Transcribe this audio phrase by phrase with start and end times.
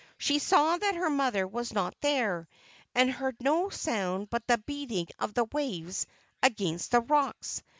[0.17, 2.47] She saw that her mother was not there,
[2.95, 6.07] and heard no sound but the beating of the waves
[6.41, 7.61] against the rocks.